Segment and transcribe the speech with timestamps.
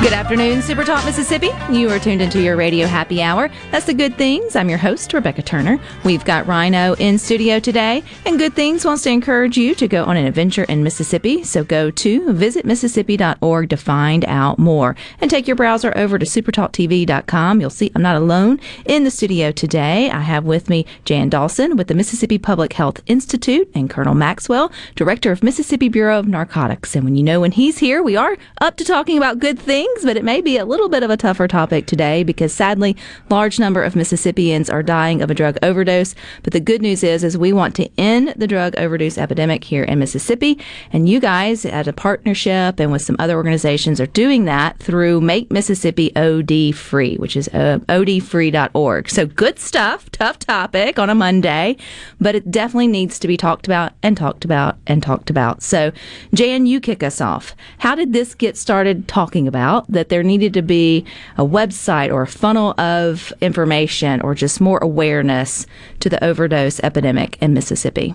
[0.00, 1.50] Good afternoon, Super Talk Mississippi.
[1.70, 3.50] You are tuned into your radio happy hour.
[3.70, 4.56] That's the Good Things.
[4.56, 5.78] I'm your host, Rebecca Turner.
[6.04, 10.04] We've got Rhino in studio today, and Good Things wants to encourage you to go
[10.04, 11.44] on an adventure in Mississippi.
[11.44, 14.96] So go to visitmississippi.org to find out more.
[15.20, 17.60] And take your browser over to supertalktv.com.
[17.60, 20.10] You'll see I'm not alone in the studio today.
[20.10, 24.72] I have with me Jan Dawson with the Mississippi Public Health Institute and Colonel Maxwell,
[24.94, 26.96] Director of Mississippi Bureau of Narcotics.
[26.96, 29.89] And when you know when he's here, we are up to talking about good things,
[30.04, 32.96] but it may be a little bit of a tougher topic today because sadly,
[33.28, 36.14] large number of Mississippians are dying of a drug overdose.
[36.42, 39.84] But the good news is, is we want to end the drug overdose epidemic here
[39.84, 40.58] in Mississippi.
[40.92, 45.20] And you guys, as a partnership and with some other organizations, are doing that through
[45.20, 49.10] Make Mississippi OD Free, which is uh, odfree.org.
[49.10, 51.76] So good stuff, tough topic on a Monday,
[52.20, 55.62] but it definitely needs to be talked about and talked about and talked about.
[55.62, 55.92] So,
[56.34, 57.54] Jan, you kick us off.
[57.78, 61.04] How did this get started talking about that there needed to be
[61.36, 65.66] a website or a funnel of information or just more awareness
[66.00, 68.14] to the overdose epidemic in Mississippi?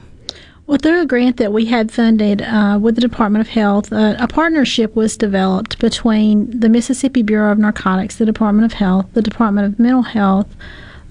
[0.67, 4.15] Well, through a grant that we had funded uh, with the Department of Health, uh,
[4.17, 9.21] a partnership was developed between the Mississippi Bureau of Narcotics, the Department of Health, the
[9.21, 10.47] Department of Mental Health,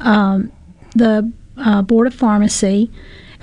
[0.00, 0.50] um,
[0.96, 2.90] the uh, Board of Pharmacy,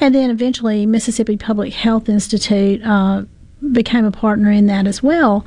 [0.01, 3.23] and then eventually Mississippi Public Health Institute uh,
[3.71, 5.45] became a partner in that as well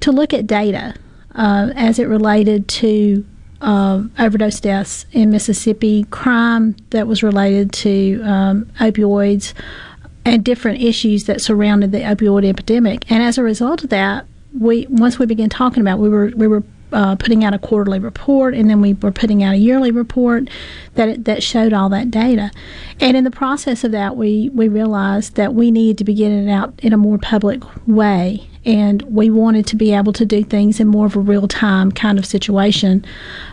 [0.00, 0.94] to look at data
[1.36, 3.24] uh, as it related to
[3.60, 9.54] uh, overdose deaths in Mississippi, crime that was related to um, opioids,
[10.24, 13.08] and different issues that surrounded the opioid epidemic.
[13.10, 14.26] And as a result of that,
[14.58, 17.58] we once we began talking about, it, we were we were uh, putting out a
[17.58, 20.48] quarterly report, and then we were putting out a yearly report
[20.94, 22.50] that that showed all that data.
[23.00, 26.48] And in the process of that, we we realized that we needed to be getting
[26.48, 30.44] it out in a more public way, and we wanted to be able to do
[30.44, 33.04] things in more of a real time kind of situation.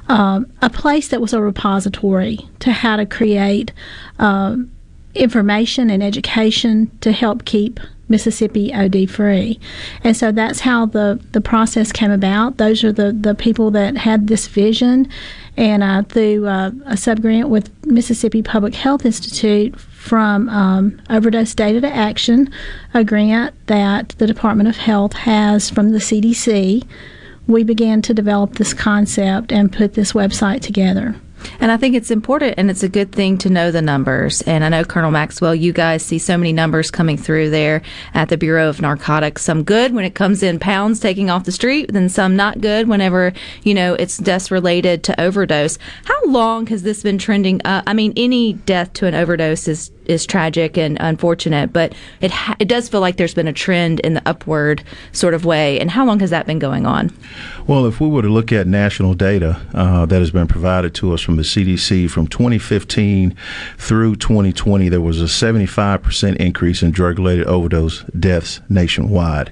[0.10, 3.72] Um, a place that was a repository to how to create.
[4.20, 4.72] Um,
[5.16, 7.80] information and education to help keep
[8.10, 9.60] Mississippi OD free.
[10.04, 12.58] And so that's how the, the process came about.
[12.58, 15.08] Those are the, the people that had this vision.
[15.56, 21.80] And uh, through uh, a subgrant with Mississippi Public Health Institute from um, Overdose Data
[21.80, 22.52] to Action,
[22.94, 26.86] a grant that the Department of Health has from the CDC,
[27.48, 31.16] we began to develop this concept and put this website together.
[31.60, 34.42] And I think it's important and it's a good thing to know the numbers.
[34.44, 37.82] And I know, Colonel Maxwell, you guys see so many numbers coming through there
[38.14, 39.44] at the Bureau of Narcotics.
[39.44, 42.88] Some good when it comes in pounds taking off the street, then some not good
[42.88, 43.34] whenever,
[43.64, 45.78] you know, it's deaths related to overdose.
[46.06, 47.84] How long has this been trending up?
[47.88, 52.56] I mean, any death to an overdose is is tragic and unfortunate, but it ha-
[52.60, 55.80] it does feel like there's been a trend in the upward sort of way.
[55.80, 57.12] And how long has that been going on?
[57.68, 61.14] Well, if we were to look at national data uh, that has been provided to
[61.14, 63.36] us from the CDC from 2015
[63.78, 69.52] through 2020, there was a 75% increase in drug related overdose deaths nationwide.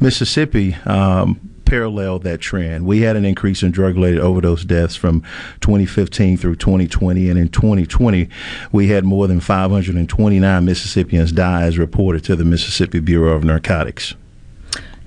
[0.00, 2.84] Mississippi, um, paralleled that trend.
[2.84, 5.22] We had an increase in drug related overdose deaths from
[5.60, 7.30] 2015 through 2020.
[7.30, 8.28] And in 2020,
[8.72, 14.16] we had more than 529 Mississippians die as reported to the Mississippi Bureau of Narcotics.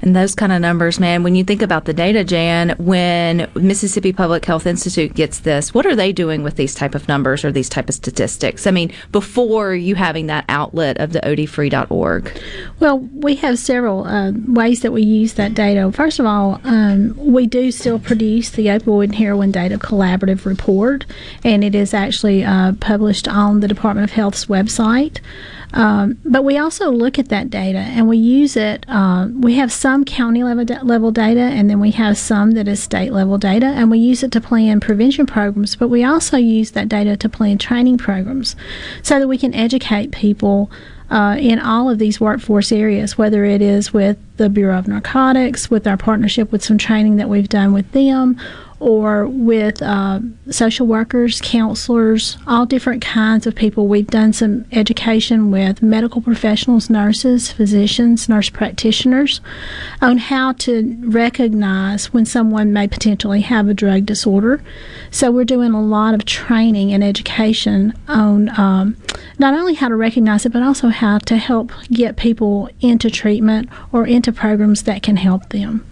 [0.03, 4.11] And those kind of numbers, man, when you think about the data, Jan, when Mississippi
[4.11, 7.53] Public Health Institute gets this, what are they doing with these type of numbers or
[7.53, 8.67] these type of statistics?
[8.67, 12.37] I mean, before you having that outlet of the odfree.org.
[12.81, 15.89] Well, we have several uh, ways that we use that data.
[15.93, 21.05] First of all, um, we do still produce the opioid and heroin data collaborative report,
[21.45, 25.21] and it is actually uh, published on the Department of Health's website.
[25.73, 28.85] Um, but we also look at that data and we use it.
[28.87, 32.81] Uh, we have some county level, level data, and then we have some that is
[32.81, 35.75] state level data, and we use it to plan prevention programs.
[35.75, 38.55] But we also use that data to plan training programs
[39.01, 40.69] so that we can educate people
[41.09, 45.69] uh, in all of these workforce areas, whether it is with the Bureau of Narcotics,
[45.69, 48.39] with our partnership with some training that we've done with them,
[48.79, 53.87] or with uh, social workers, counselors, all different kinds of people.
[53.87, 59.41] We've done some education with medical professionals, nurses, physicians, nurse practitioners
[60.01, 64.63] on how to recognize when someone may potentially have a drug disorder.
[65.11, 68.97] So we're doing a lot of training and education on um,
[69.39, 73.69] not only how to recognize it, but also how to help get people into treatment
[73.91, 75.85] or into programs that can help them.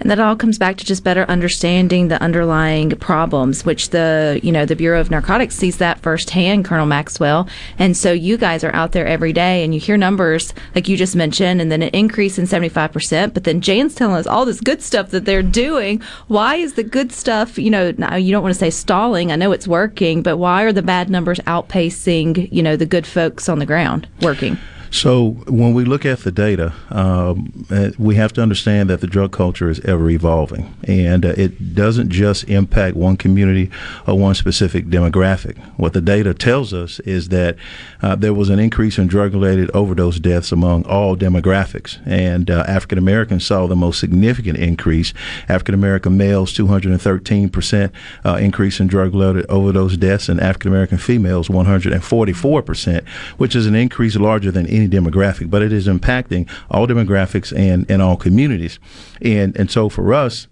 [0.00, 4.52] And that all comes back to just better understanding the underlying problems, which the you
[4.52, 7.48] know the Bureau of Narcotics sees that firsthand, Colonel Maxwell.
[7.78, 10.96] And so you guys are out there every day, and you hear numbers like you
[10.96, 13.34] just mentioned, and then an increase in seventy five percent.
[13.34, 16.00] But then Jan's telling us all this good stuff that they're doing.
[16.28, 17.58] Why is the good stuff?
[17.58, 19.32] You know, now you don't want to say stalling.
[19.32, 23.06] I know it's working, but why are the bad numbers outpacing you know the good
[23.06, 24.58] folks on the ground working?
[24.90, 29.06] So when we look at the data, um, uh, we have to understand that the
[29.06, 33.70] drug culture is ever evolving, and uh, it doesn't just impact one community
[34.06, 35.58] or one specific demographic.
[35.76, 37.56] What the data tells us is that
[38.02, 42.98] uh, there was an increase in drug-related overdose deaths among all demographics, and uh, African
[42.98, 45.12] Americans saw the most significant increase.
[45.48, 47.92] African American males, 213 percent
[48.24, 53.06] uh, increase in drug-related overdose deaths, and African American females, 144 percent,
[53.36, 57.90] which is an increase larger than any demographic, but it is impacting all demographics and,
[57.90, 58.78] and all communities.
[59.20, 60.46] And and so for us,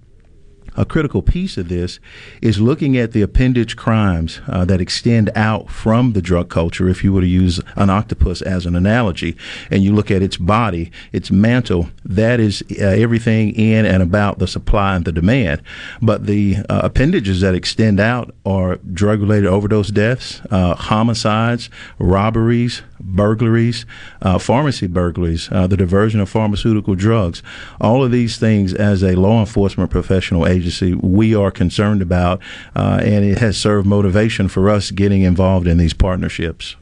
[0.77, 1.99] a critical piece of this
[2.43, 6.89] is looking at the appendage crimes uh, that extend out from the drug culture.
[6.89, 9.37] If you were to use an octopus as an analogy,
[9.71, 14.39] and you look at its body, its mantle, that is uh, everything in and about
[14.39, 15.63] the supply and the demand.
[16.03, 22.83] But the uh, appendages that extend out are drug related overdose deaths, uh, homicides, robberies,
[23.01, 23.87] burglaries,
[24.23, 27.43] uh, pharmacy burglaries, uh, the diversion of pharmaceutical drugs.
[27.81, 30.66] All of these things, as a law enforcement professional agency,
[31.01, 32.41] we are concerned about,
[32.75, 36.77] uh, and it has served motivation for us getting involved in these partnerships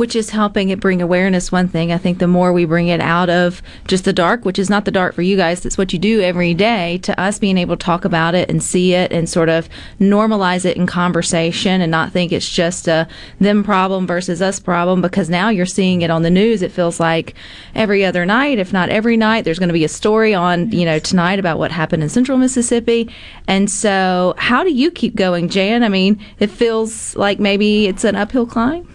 [0.00, 1.52] which is helping it bring awareness.
[1.52, 4.58] One thing I think the more we bring it out of just the dark, which
[4.58, 7.38] is not the dark for you guys, that's what you do every day, to us
[7.38, 9.68] being able to talk about it and see it and sort of
[10.00, 13.06] normalize it in conversation and not think it's just a
[13.40, 16.62] them problem versus us problem because now you're seeing it on the news.
[16.62, 17.34] It feels like
[17.74, 20.86] every other night, if not every night, there's going to be a story on, you
[20.86, 23.10] know, tonight about what happened in central Mississippi.
[23.46, 25.82] And so, how do you keep going, Jan?
[25.82, 28.88] I mean, it feels like maybe it's an uphill climb.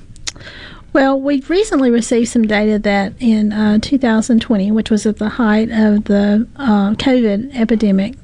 [0.96, 5.70] Well, we recently received some data that in uh, 2020, which was at the height
[5.70, 8.16] of the uh, COVID epidemic,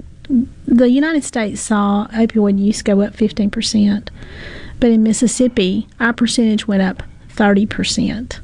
[0.67, 4.07] the United States saw opioid use go up 15%.
[4.79, 7.03] But in Mississippi, our percentage went up
[7.35, 8.39] 30%.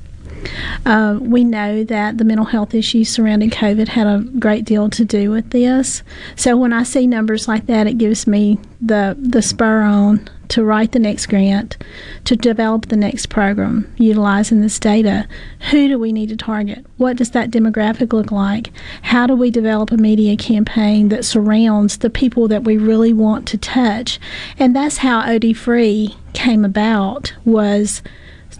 [0.86, 5.06] Uh, we know that the mental health issues surrounding COVID had a great deal to
[5.06, 6.04] do with this.
[6.36, 10.64] So when I see numbers like that, it gives me the the spur on to
[10.64, 11.78] write the next grant,
[12.24, 15.28] to develop the next program utilizing this data.
[15.72, 16.86] Who do we need to target?
[16.98, 18.72] What does that demographic look like?
[19.02, 23.48] How do we develop a media campaign that surrounds the people that we really want
[23.50, 24.20] to touch?
[24.58, 28.02] And that's how OD Free came about was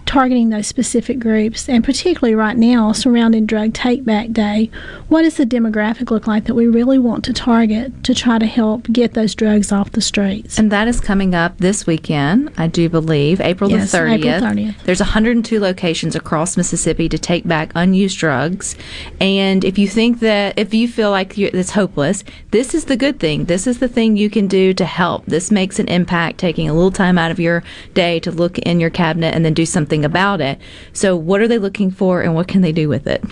[0.08, 4.70] targeting those specific groups, and particularly right now surrounding Drug Take Back Day,
[5.08, 8.46] what does the demographic look like that we really want to target to try to
[8.46, 10.58] help get those drugs off the streets?
[10.58, 14.14] And that is coming up this weekend, I do believe, April yes, the 30th.
[14.14, 14.82] April 30th.
[14.84, 18.76] There's 102 locations across Mississippi to take back unused drugs.
[19.20, 23.20] And if you think that, if you feel like it's hopeless, this is the good
[23.20, 23.44] thing.
[23.44, 25.26] This is the thing you can do to help.
[25.26, 28.80] This makes an impact, taking a little time out of your day to look in
[28.80, 30.58] your cabinet and then do something about it.
[30.92, 33.22] So, what are they looking for and what can they do with it?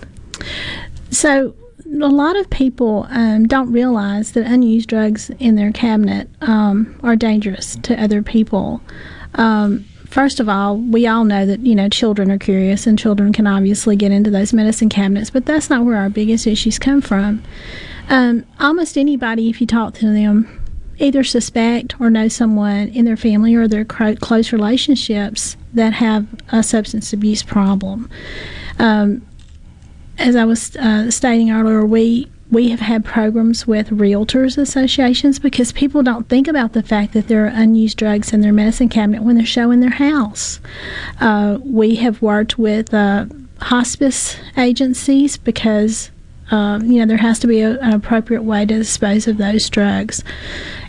[1.11, 1.55] So,
[1.87, 7.17] a lot of people um, don't realize that unused drugs in their cabinet um, are
[7.17, 8.81] dangerous to other people.
[9.35, 13.33] Um, first of all, we all know that you know children are curious, and children
[13.33, 17.01] can obviously get into those medicine cabinets, but that's not where our biggest issues come
[17.01, 17.43] from.
[18.09, 20.63] Um, almost anybody, if you talk to them,
[20.99, 26.63] either suspect or know someone in their family or their close relationships that have a
[26.63, 28.11] substance abuse problem.
[28.79, 29.27] Um,
[30.19, 35.73] as I was uh, stating earlier, we we have had programs with realtors associations because
[35.73, 39.23] people don't think about the fact that there are unused drugs in their medicine cabinet
[39.23, 40.61] when they're showing their house.
[41.21, 43.27] Uh, we have worked with uh,
[43.61, 46.11] hospice agencies because
[46.51, 49.69] um, you know there has to be a, an appropriate way to dispose of those
[49.69, 50.23] drugs.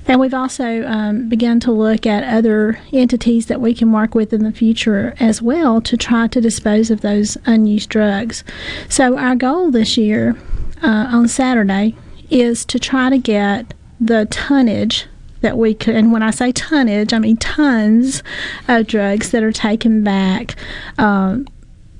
[0.07, 4.31] And we've also um, begun to look at other entities that we can work with
[4.31, 8.45] in the future as well to try to dispose of those unused drugs.
[8.87, 10.37] So, our goal this year
[10.81, 11.95] uh, on Saturday
[12.29, 15.07] is to try to get the tonnage
[15.41, 18.23] that we could, and when I say tonnage, I mean tons
[18.67, 20.55] of drugs that are taken back
[20.97, 21.47] um,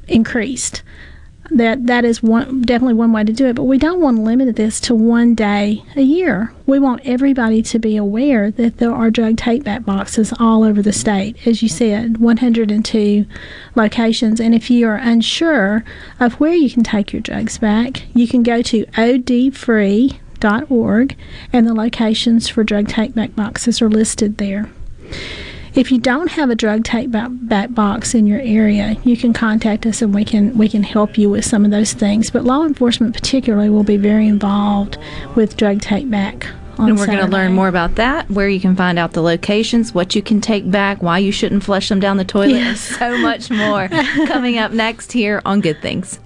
[0.08, 0.82] increased.
[1.50, 4.24] That that is one definitely one way to do it, but we don't want to
[4.24, 6.54] limit this to one day a year.
[6.66, 10.82] We want everybody to be aware that there are drug take back boxes all over
[10.82, 11.48] the state.
[11.48, 13.26] As you said, 102
[13.76, 15.86] locations, and if you are unsure
[16.20, 20.20] of where you can take your drugs back, you can go to odfree.org,
[21.54, 24.70] and the locations for drug take back boxes are listed there.
[25.78, 29.32] If you don't have a drug take back, back box in your area, you can
[29.32, 32.32] contact us and we can we can help you with some of those things.
[32.32, 34.98] But law enforcement particularly will be very involved
[35.36, 36.48] with drug take back.
[36.80, 39.22] On and we're going to learn more about that, where you can find out the
[39.22, 42.66] locations, what you can take back, why you shouldn't flush them down the toilet, and
[42.66, 42.82] Yes.
[42.82, 43.88] so much more
[44.28, 46.20] coming up next here on Good Things.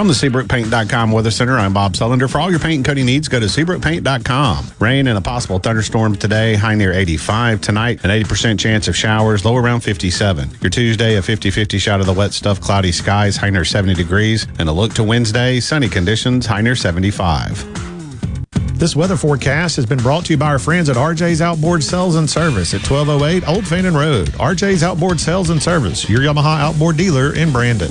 [0.00, 2.26] From the SeabrookPaint.com Weather Center, I'm Bob Sullender.
[2.26, 4.68] For all your paint and coating needs, go to SeabrookPaint.com.
[4.78, 7.60] Rain and a possible thunderstorm today, high near 85.
[7.60, 10.48] Tonight, an 80% chance of showers, low around 57.
[10.62, 13.92] Your Tuesday, a 50 50 shot of the wet stuff, cloudy skies, high near 70
[13.92, 14.46] degrees.
[14.58, 18.78] And a look to Wednesday, sunny conditions, high near 75.
[18.78, 22.16] This weather forecast has been brought to you by our friends at RJ's Outboard Sales
[22.16, 24.28] and Service at 1208 Old Fannin Road.
[24.28, 27.90] RJ's Outboard Sales and Service, your Yamaha outboard dealer in Brandon.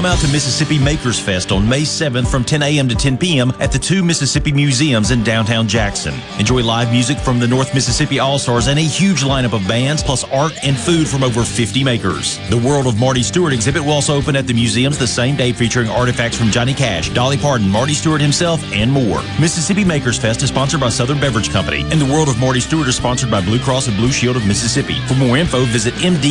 [0.00, 2.88] Come out to Mississippi Makers Fest on May 7th from 10 a.m.
[2.88, 3.52] to 10 p.m.
[3.60, 6.14] at the two Mississippi Museums in downtown Jackson.
[6.38, 10.02] Enjoy live music from the North Mississippi All Stars and a huge lineup of bands,
[10.02, 12.38] plus art and food from over 50 makers.
[12.48, 15.52] The World of Marty Stuart exhibit will also open at the museums the same day,
[15.52, 19.20] featuring artifacts from Johnny Cash, Dolly Parton, Marty Stuart himself, and more.
[19.38, 22.88] Mississippi Makers Fest is sponsored by Southern Beverage Company, and the World of Marty Stuart
[22.88, 24.98] is sponsored by Blue Cross and Blue Shield of Mississippi.
[25.00, 26.30] For more info, visit mdah.ms.gov.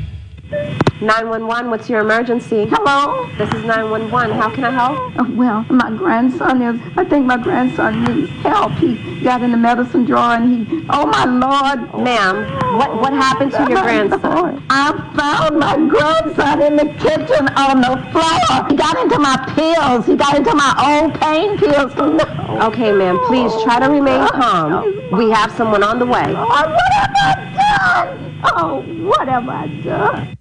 [1.01, 2.67] 911, what's your emergency?
[2.69, 3.27] Hello?
[3.35, 4.37] This is 911.
[4.37, 5.13] How can I help?
[5.17, 8.71] Oh, well, my grandson is, I think my grandson needs help.
[8.73, 12.03] He got in the medicine drawer and he, oh my Lord.
[12.03, 14.63] Ma'am, what, what happened to your grandson?
[14.69, 18.69] I found my grandson in the kitchen on the floor.
[18.69, 20.05] He got into my pills.
[20.05, 21.95] He got into my old pain pills.
[21.95, 22.37] No.
[22.61, 24.85] Okay, ma'am, please try to remain calm.
[25.17, 26.25] We have someone on the way.
[26.27, 28.41] Oh, what have I done?
[28.43, 30.37] Oh, what have I done?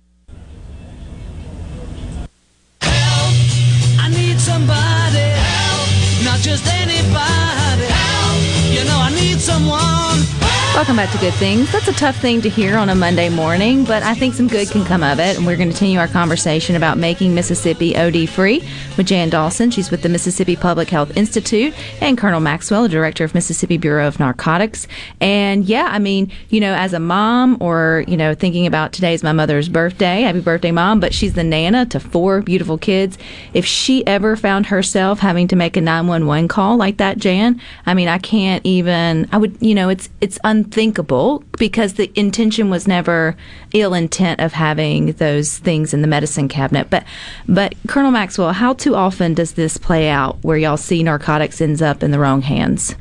[4.40, 8.40] Somebody help, not just anybody help.
[8.72, 10.39] You know I need someone.
[10.72, 11.70] Welcome back to Good Things.
[11.72, 14.70] That's a tough thing to hear on a Monday morning, but I think some good
[14.70, 15.36] can come of it.
[15.36, 18.62] And we're going to continue our conversation about making Mississippi OD free
[18.96, 19.70] with Jan Dawson.
[19.72, 24.06] She's with the Mississippi Public Health Institute, and Colonel Maxwell, the director of Mississippi Bureau
[24.06, 24.86] of Narcotics.
[25.20, 29.22] And yeah, I mean, you know, as a mom, or, you know, thinking about today's
[29.24, 33.18] my mother's birthday, happy birthday, mom, but she's the Nana to four beautiful kids.
[33.52, 37.92] If she ever found herself having to make a 911 call like that, Jan, I
[37.92, 42.86] mean, I can't even, I would, you know, it's, it's unthinkable because the intention was
[42.86, 43.34] never
[43.72, 46.90] ill intent of having those things in the medicine cabinet.
[46.90, 47.04] But,
[47.48, 51.80] but Colonel Maxwell, how too often does this play out where y'all see narcotics ends
[51.80, 52.94] up in the wrong hands?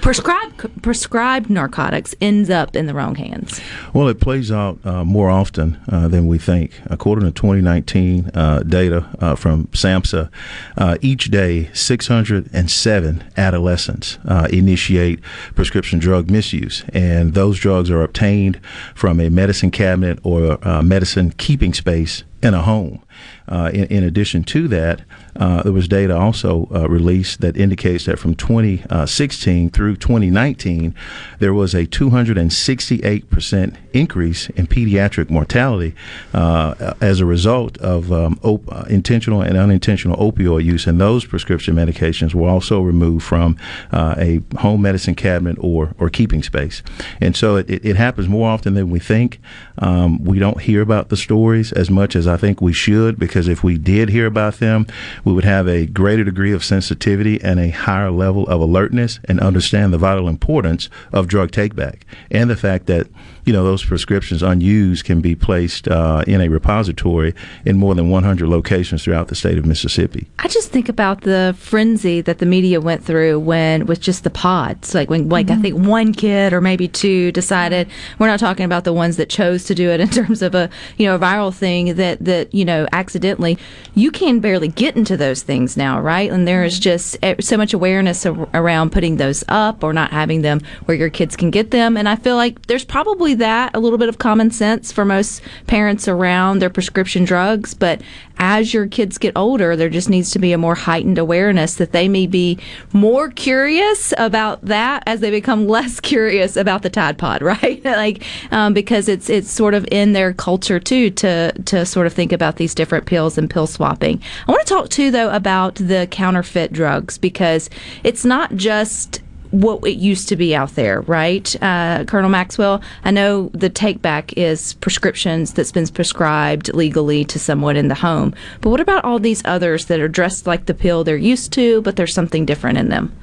[0.00, 3.60] Prescribed prescribed narcotics ends up in the wrong hands.
[3.92, 6.80] Well, it plays out uh, more often uh, than we think.
[6.86, 10.30] According to 2019 uh, data uh, from SAMHSA,
[10.76, 15.20] uh, each day 607 adolescents uh, initiate
[15.54, 18.60] prescription drug misuse, and those drugs are obtained
[18.94, 23.02] from a medicine cabinet or medicine keeping space in a home.
[23.48, 25.00] Uh, in, in, addition to that,
[25.36, 30.94] uh, there was data also uh, released that indicates that from 2016 through 2019,
[31.38, 35.94] there was a 268% increase in pediatric mortality
[36.34, 40.86] uh, as a result of um, op- uh, intentional and unintentional opioid use.
[40.86, 43.56] And those prescription medications were also removed from
[43.92, 46.82] uh, a home medicine cabinet or, or keeping space.
[47.20, 49.40] And so it, it, it happens more often than we think.
[49.78, 53.46] Um, we don't hear about the stories as much as I think we should because
[53.46, 54.86] if we did hear about them,
[55.24, 59.38] we would have a greater degree of sensitivity and a higher level of alertness and
[59.38, 63.06] understand the vital importance of drug takeback and the fact that
[63.48, 67.34] you know those prescriptions unused can be placed uh, in a repository
[67.64, 70.28] in more than 100 locations throughout the state of Mississippi.
[70.38, 74.28] I just think about the frenzy that the media went through when with just the
[74.28, 75.60] pods, like when like mm-hmm.
[75.60, 77.88] I think one kid or maybe two decided.
[78.18, 80.68] We're not talking about the ones that chose to do it in terms of a
[80.98, 83.56] you know a viral thing that that you know accidentally.
[83.94, 86.30] You can barely get into those things now, right?
[86.30, 86.82] And there is mm-hmm.
[86.82, 91.08] just eh, so much awareness around putting those up or not having them where your
[91.08, 94.18] kids can get them, and I feel like there's probably that, a little bit of
[94.18, 97.74] common sense for most parents around their prescription drugs.
[97.74, 98.00] But
[98.38, 101.92] as your kids get older, there just needs to be a more heightened awareness that
[101.92, 102.58] they may be
[102.92, 107.84] more curious about that as they become less curious about the Tide Pod, right?
[107.84, 112.12] like um, because it's it's sort of in their culture too to to sort of
[112.12, 114.22] think about these different pills and pill swapping.
[114.46, 117.70] I want to talk too though about the counterfeit drugs because
[118.04, 121.54] it's not just what it used to be out there, right?
[121.62, 127.38] Uh, Colonel Maxwell, I know the take back is prescriptions that's been prescribed legally to
[127.38, 128.34] someone in the home.
[128.60, 131.82] But what about all these others that are dressed like the pill they're used to,
[131.82, 133.14] but there's something different in them?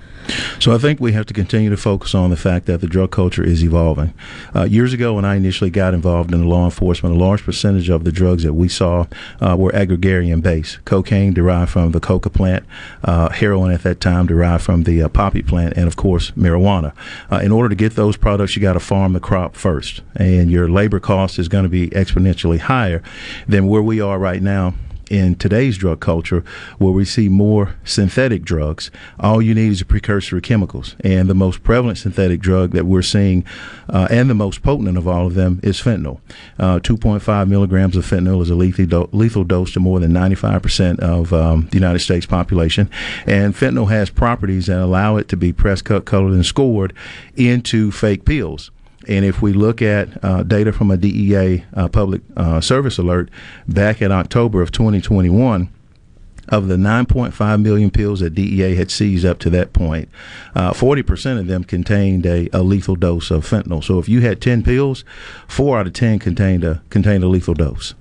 [0.60, 3.12] So I think we have to continue to focus on the fact that the drug
[3.12, 4.14] culture is evolving.
[4.56, 8.04] Uh, years ago, when I initially got involved in law enforcement, a large percentage of
[8.04, 9.06] the drugs that we saw
[9.40, 10.84] uh, were agrigarian based.
[10.86, 12.66] Cocaine derived from the coca plant,
[13.04, 16.94] uh, heroin at that time derived from the uh, poppy plant, and of course marijuana.
[17.32, 20.50] Uh, in order to get those products, you got to farm the crop first, and
[20.50, 23.04] your labor cost is going to be exponentially higher
[23.48, 24.74] than where we are right now
[25.10, 26.44] in today's drug culture
[26.78, 28.92] where we see more synthetic drugs.
[29.20, 30.96] All you need is a precursor chemicals.
[31.04, 33.46] And the most prevalent synthetic drug that we're seeing
[33.90, 36.20] uh, and the most potent of all of them is fentanyl.
[36.58, 41.00] Uh, 2.5 milligrams of fentanyl is a lethal, do- lethal dose to more than 95%
[41.00, 42.90] of um, the United States population.
[43.26, 46.94] And fentanyl has properties that allow it to be press cut, colored, and scored
[47.36, 48.72] into fake pills.
[49.08, 53.30] And if we look at uh, data from a DEA uh, public uh, service alert
[53.68, 55.70] back in October of 2021,
[56.50, 60.10] of the 9.5 million pills that DEA had seized up to that point,
[60.54, 63.84] uh, 40% of them contained a, a, lethal dose of fentanyl.
[63.84, 65.04] So if you had 10 pills,
[65.48, 67.96] four out of 10 contained a contained a lethal dose.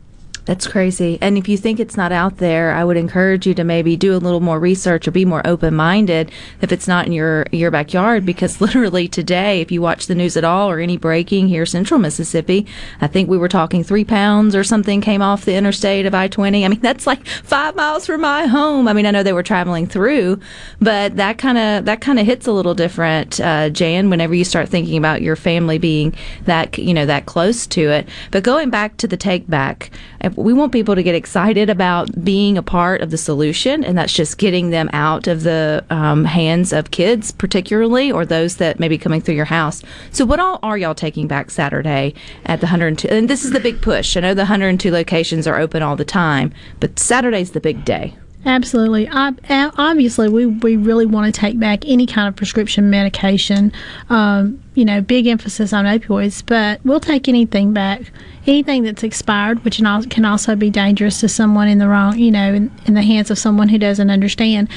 [0.46, 1.16] That's crazy.
[1.22, 4.14] And if you think it's not out there, I would encourage you to maybe do
[4.14, 6.30] a little more research or be more open minded
[6.60, 8.26] if it's not in your your backyard.
[8.26, 11.98] Because literally today, if you watch the news at all or any breaking here, central
[11.98, 12.66] Mississippi,
[13.00, 16.28] I think we were talking three pounds or something came off the interstate of I
[16.28, 16.64] twenty.
[16.64, 18.86] I mean, that's like five miles from my home.
[18.86, 20.40] I mean, I know they were traveling through,
[20.78, 24.10] but that kind of that kind of hits a little different, uh, Jan.
[24.10, 28.06] Whenever you start thinking about your family being that you know that close to it.
[28.30, 29.90] But going back to the take back
[30.36, 34.12] we want people to get excited about being a part of the solution, and that's
[34.12, 38.88] just getting them out of the um, hands of kids, particularly, or those that may
[38.88, 39.82] be coming through your house.
[40.10, 42.14] So, what all are y'all taking back Saturday
[42.46, 43.08] at the 102?
[43.08, 44.16] And this is the big push.
[44.16, 48.16] I know the 102 locations are open all the time, but Saturday's the big day.
[48.46, 49.08] Absolutely.
[49.08, 53.72] obviously, we, we really want to take back any kind of prescription medication.
[54.10, 58.02] Um, you know, big emphasis on opioids, but we'll take anything back.
[58.46, 62.52] Anything that's expired, which can also be dangerous to someone in the wrong, you know,
[62.52, 64.68] in, in the hands of someone who doesn't understand.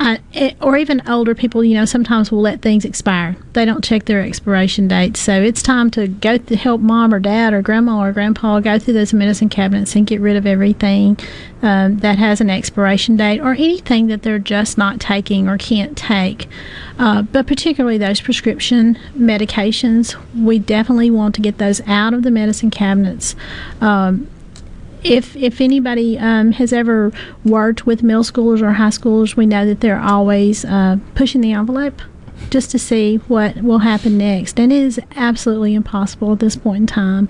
[0.00, 3.36] Uh, it, or even older people, you know, sometimes will let things expire.
[3.54, 5.18] They don't check their expiration dates.
[5.18, 8.78] So it's time to go to help mom or dad or grandma or grandpa go
[8.78, 11.18] through those medicine cabinets and get rid of everything
[11.62, 15.96] um, that has an expiration date or anything that they're just not taking or can't
[15.96, 16.46] take.
[16.96, 18.96] Uh, but particularly those prescription
[19.38, 23.34] medications, we definitely want to get those out of the medicine cabinets.
[23.80, 24.28] Um,
[25.04, 27.12] if if anybody um, has ever
[27.44, 31.52] worked with middle schoolers or high schoolers, we know that they're always uh, pushing the
[31.52, 32.02] envelope
[32.50, 34.58] just to see what will happen next.
[34.58, 37.28] And it is absolutely impossible at this point in time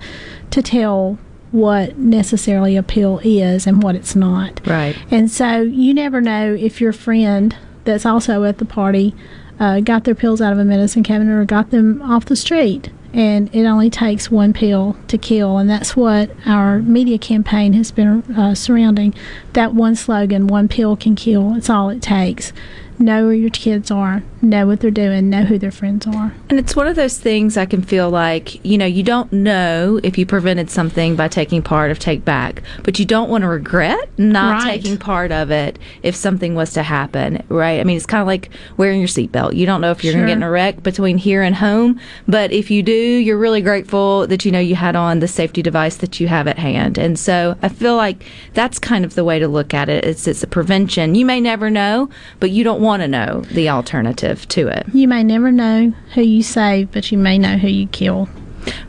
[0.50, 1.18] to tell
[1.50, 4.66] what necessarily a pill is and what it's not.
[4.66, 4.96] Right.
[5.10, 9.14] And so you never know if your friend that's also at the party
[9.60, 12.90] uh, got their pills out of a medicine cabinet or got them off the street.
[13.12, 17.90] And it only takes one pill to kill, and that's what our media campaign has
[17.90, 19.14] been uh, surrounding.
[19.54, 22.52] That one slogan, "One pill can kill." It's all it takes
[22.98, 26.34] know where your kids are, know what they're doing, know who their friends are.
[26.48, 30.00] And it's one of those things I can feel like, you know, you don't know
[30.02, 33.48] if you prevented something by taking part of Take Back, but you don't want to
[33.48, 34.80] regret not right.
[34.80, 37.80] taking part of it if something was to happen, right?
[37.80, 39.54] I mean, it's kind of like wearing your seatbelt.
[39.54, 40.20] You don't know if you're sure.
[40.20, 43.38] going to get in a wreck between here and home, but if you do, you're
[43.38, 46.58] really grateful that you know you had on the safety device that you have at
[46.58, 46.98] hand.
[46.98, 50.04] And so I feel like that's kind of the way to look at it.
[50.04, 51.14] It's it's a prevention.
[51.14, 52.08] You may never know,
[52.40, 54.86] but you don't want to know the alternative to it.
[54.92, 58.28] You may never know who you save, but you may know who you kill.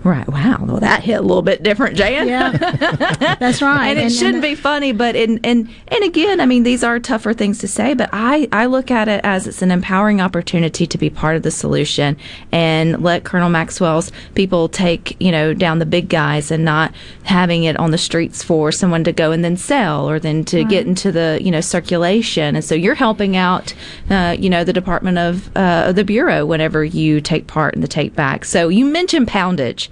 [0.03, 0.27] Right.
[0.27, 0.59] Wow.
[0.61, 2.27] Well, that hit a little bit different, Jan.
[2.27, 2.51] Yeah.
[3.39, 3.89] That's right.
[3.89, 6.83] and it and, shouldn't and be funny, but in, and and again, I mean, these
[6.83, 10.21] are tougher things to say, but I I look at it as it's an empowering
[10.21, 12.17] opportunity to be part of the solution
[12.51, 17.63] and let Colonel Maxwell's people take you know down the big guys and not having
[17.63, 20.69] it on the streets for someone to go and then sell or then to right.
[20.69, 22.55] get into the you know circulation.
[22.55, 23.73] And so you're helping out,
[24.09, 27.87] uh, you know, the Department of uh, the Bureau whenever you take part in the
[27.87, 28.45] take back.
[28.45, 29.89] So you mentioned poundage poundage.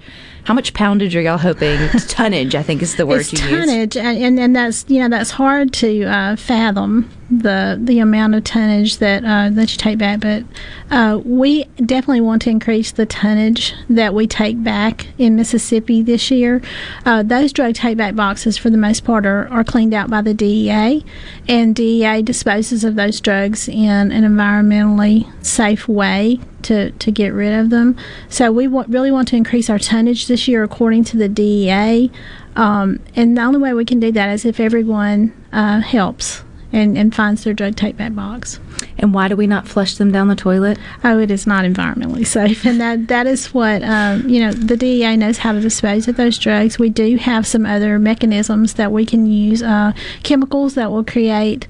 [0.48, 1.78] How much poundage are y'all hoping?
[2.08, 4.02] tonnage, I think, is the word it's you tonnage, use.
[4.02, 8.96] and and that's you know that's hard to uh, fathom the the amount of tonnage
[8.96, 10.20] that uh, that you take back.
[10.20, 10.44] But
[10.90, 16.30] uh, we definitely want to increase the tonnage that we take back in Mississippi this
[16.30, 16.62] year.
[17.04, 20.22] Uh, those drug take back boxes, for the most part, are, are cleaned out by
[20.22, 21.04] the DEA,
[21.46, 27.58] and DEA disposes of those drugs in an environmentally safe way to, to get rid
[27.58, 27.96] of them.
[28.28, 32.10] So we want, really want to increase our tonnage this year according to the DEA.
[32.56, 36.98] Um, and the only way we can do that is if everyone uh, helps and,
[36.98, 38.60] and finds their drug take back box.
[38.98, 40.78] And why do we not flush them down the toilet?
[41.02, 44.52] Oh, it is not environmentally safe, and that that is what um, you know.
[44.52, 46.78] The DEA knows how to dispose of those drugs.
[46.78, 51.66] We do have some other mechanisms that we can use, uh, chemicals that will create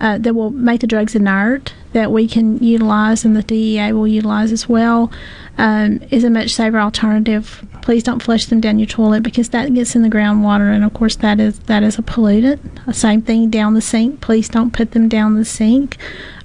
[0.00, 4.08] uh, that will make the drugs inert that we can utilize and the DEA will
[4.08, 5.10] utilize as well
[5.58, 7.66] um, is a much safer alternative.
[7.82, 10.94] Please don't flush them down your toilet because that gets in the groundwater, and of
[10.94, 12.94] course that is that is a pollutant.
[12.94, 14.20] Same thing down the sink.
[14.20, 15.96] Please don't put them down the sink,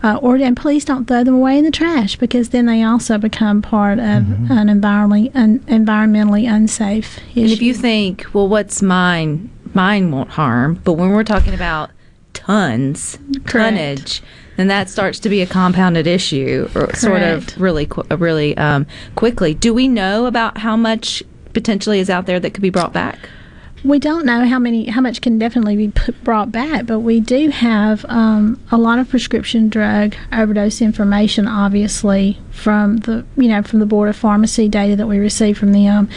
[0.03, 3.17] uh, or and please don't throw them away in the trash because then they also
[3.17, 4.51] become part of mm-hmm.
[4.51, 7.17] an environmentally un, environmentally unsafe.
[7.31, 7.41] Issue.
[7.41, 9.49] And if you think, well, what's mine?
[9.73, 11.91] Mine won't harm, but when we're talking about
[12.33, 13.77] tons, Correct.
[13.77, 14.23] tonnage,
[14.57, 18.85] then that starts to be a compounded issue, or sort of really, uh, really um,
[19.15, 19.53] quickly.
[19.53, 23.29] Do we know about how much potentially is out there that could be brought back?
[23.83, 27.19] we don't know how many, how much can definitely be put, brought back, but we
[27.19, 33.61] do have um, a lot of prescription drug overdose information, obviously from the, you know,
[33.61, 36.09] from the Board of Pharmacy data that we receive from them.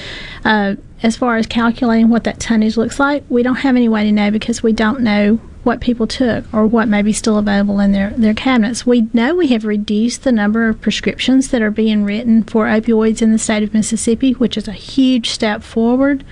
[0.44, 4.04] Uh, as far as calculating what that tonnage looks like, we don't have any way
[4.04, 7.80] to know because we don't know what people took or what may be still available
[7.80, 8.86] in their, their cabinets.
[8.86, 13.20] We know we have reduced the number of prescriptions that are being written for opioids
[13.20, 16.24] in the state of Mississippi, which is a huge step forward.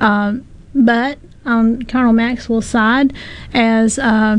[0.00, 3.12] Um, but on Colonel Maxwell's side,
[3.52, 4.38] as uh,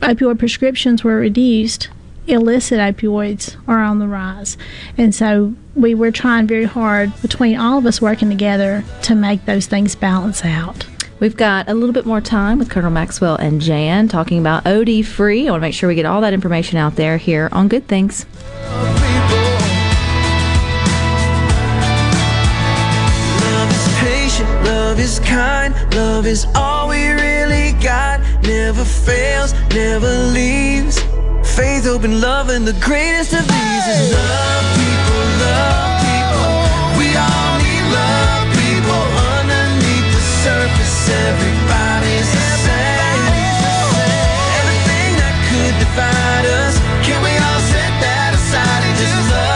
[0.00, 1.90] opioid prescriptions were reduced,
[2.26, 4.56] illicit opioids are on the rise.
[4.96, 9.44] And so we were trying very hard between all of us working together to make
[9.44, 10.86] those things balance out.
[11.18, 15.04] We've got a little bit more time with Colonel Maxwell and Jan talking about OD
[15.06, 15.48] free.
[15.48, 17.88] I want to make sure we get all that information out there here on Good
[17.88, 18.26] Things.
[24.64, 28.20] Love is kind, love is all we really got.
[28.42, 31.00] Never fails, never leaves.
[31.56, 36.98] Faith, hope, and love, and the greatest of these is love people, love people.
[36.98, 37.65] We all
[40.66, 41.08] surface.
[41.08, 43.24] Everybody's the same.
[44.60, 46.74] Everything that could divide us,
[47.06, 49.55] can we all set that aside and just love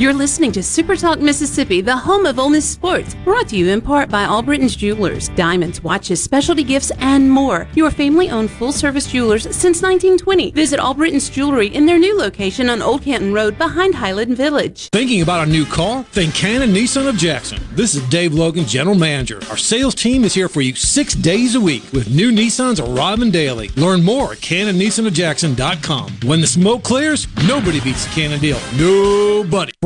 [0.00, 3.82] You're listening to Super Talk Mississippi, the home of Miss sports, brought to you in
[3.82, 7.68] part by Albritton's Jewelers, diamonds, watches, specialty gifts, and more.
[7.74, 10.52] Your family-owned full-service jewelers since 1920.
[10.52, 14.88] Visit Albritton's Jewelry in their new location on Old Canton Road behind Highland Village.
[14.88, 16.02] Thinking about a new car?
[16.04, 17.62] Think Cannon Nissan of Jackson.
[17.72, 19.42] This is Dave Logan, General Manager.
[19.50, 23.32] Our sales team is here for you six days a week with new Nissans arriving
[23.32, 23.68] daily.
[23.76, 26.20] Learn more at CannonNissanofJackson.com.
[26.24, 28.58] When the smoke clears, nobody beats the Cannon deal.
[28.78, 29.72] Nobody.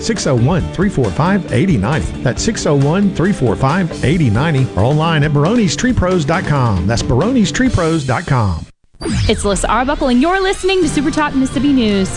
[0.00, 2.22] 601 345 8090.
[2.22, 6.86] That's 601 345 8090 or online at baronestreepros.com.
[6.86, 8.66] That's baronestreepros.com.
[9.00, 12.08] It's Alyssa Arbuckle, and you're listening to Super Talk Mississippi News.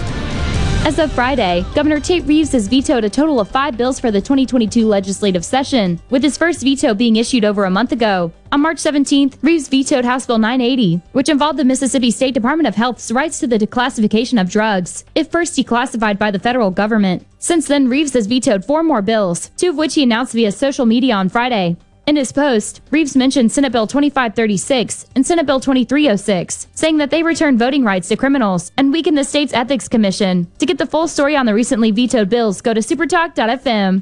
[0.84, 4.20] As of Friday, Governor Tate Reeves has vetoed a total of five bills for the
[4.20, 8.34] 2022 legislative session, with his first veto being issued over a month ago.
[8.52, 12.74] On March 17th, Reeves vetoed House Bill 980, which involved the Mississippi State Department of
[12.74, 17.28] Health's rights to the declassification of drugs, if first declassified by the federal government.
[17.38, 20.88] Since then, Reeves has vetoed four more bills, two of which he announced via social
[20.88, 21.78] media on Friday.
[22.12, 27.24] In his post, Reeves mentioned Senate Bill 2536 and Senate Bill 2306, saying that they
[27.24, 30.52] return voting rights to criminals and weaken the state's ethics commission.
[30.60, 34.02] To get the full story on the recently vetoed bills, go to supertalk.fm.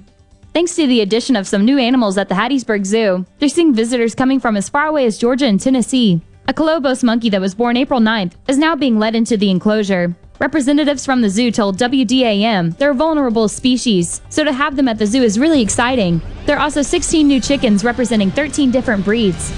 [0.56, 4.16] Thanks to the addition of some new animals at the Hattiesburg Zoo, they're seeing visitors
[4.16, 6.20] coming from as far away as Georgia and Tennessee.
[6.48, 10.16] A Colobus monkey that was born April 9th is now being led into the enclosure.
[10.40, 15.06] Representatives from the zoo told WDAM they're vulnerable species, so to have them at the
[15.06, 16.22] zoo is really exciting.
[16.46, 19.52] There are also 16 new chickens representing 13 different breeds.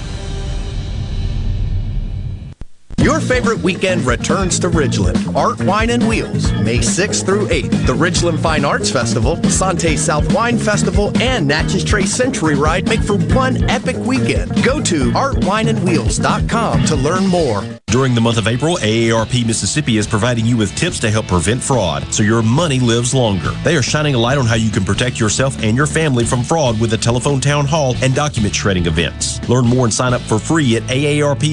[2.98, 5.36] Your favorite weekend returns to Ridgeland.
[5.36, 7.86] Art, Wine, and Wheels, May 6th through 8th.
[7.86, 13.02] The Ridgeland Fine Arts Festival, Sante South Wine Festival, and Natchez Trace Century Ride make
[13.02, 14.50] for one epic weekend.
[14.64, 17.62] Go to artwineandwheels.com to learn more.
[17.92, 21.62] During the month of April, AARP Mississippi is providing you with tips to help prevent
[21.62, 23.50] fraud so your money lives longer.
[23.64, 26.42] They are shining a light on how you can protect yourself and your family from
[26.42, 29.46] fraud with a telephone town hall and document shredding events.
[29.46, 31.52] Learn more and sign up for free at aarp.org/ms.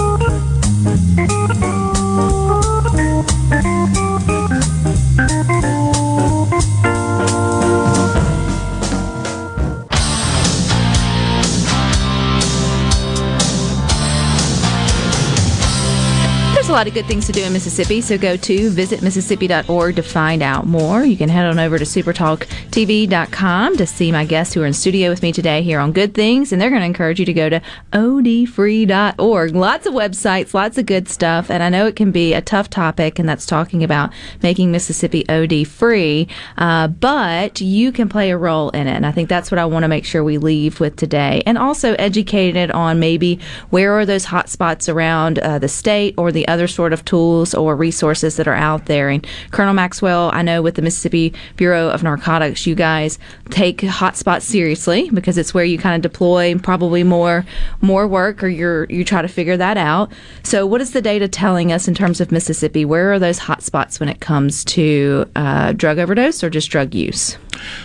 [16.71, 20.41] A lot of good things to do in Mississippi, so go to visitmississippi.org to find
[20.41, 21.03] out more.
[21.03, 25.09] You can head on over to supertalktv.com to see my guests who are in studio
[25.09, 27.49] with me today here on Good Things, and they're going to encourage you to go
[27.49, 29.53] to odfree.org.
[29.53, 32.69] Lots of websites, lots of good stuff, and I know it can be a tough
[32.69, 38.37] topic, and that's talking about making Mississippi OD free, uh, but you can play a
[38.37, 40.79] role in it, and I think that's what I want to make sure we leave
[40.79, 45.67] with today, and also educated on maybe where are those hot spots around uh, the
[45.67, 49.09] state or the other sort of tools or resources that are out there.
[49.09, 53.19] And Colonel Maxwell, I know with the Mississippi Bureau of Narcotics, you guys
[53.49, 57.45] take hotspots seriously because it's where you kind of deploy probably more
[57.81, 60.11] more work, or you're you try to figure that out.
[60.43, 62.85] So, what is the data telling us in terms of Mississippi?
[62.85, 67.37] Where are those hotspots when it comes to uh, drug overdose or just drug use?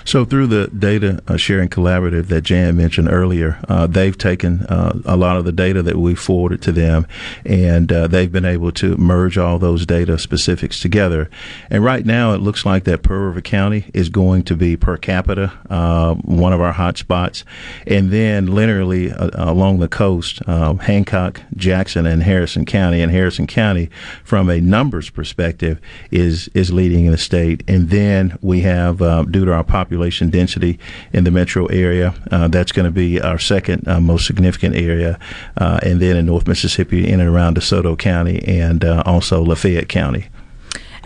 [0.04, 4.98] So, through the data uh, sharing collaborative that Jan mentioned earlier, uh, they've taken uh,
[5.04, 7.06] a lot of the data that we forwarded to them,
[7.44, 11.30] and uh, they've been able to merge all those data specifics together.
[11.70, 14.96] And right now, it looks like that Pearl River County is going to be per
[14.96, 17.44] capita uh, one of our hotspots,
[17.86, 23.00] and then linearly uh, along the coast, Hancock, Jackson, and Harrison County.
[23.00, 23.90] And Harrison County,
[24.24, 27.62] from a numbers perspective, is is leading in the state.
[27.68, 28.98] And then we have,
[29.30, 30.78] due to our population density
[31.12, 32.14] in the metro area.
[32.30, 35.18] Uh, that's going to be our second uh, most significant area.
[35.56, 39.88] Uh, and then in North Mississippi, in and around DeSoto County and uh, also Lafayette
[39.88, 40.26] County.